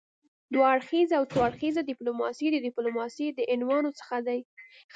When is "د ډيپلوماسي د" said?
2.51-3.39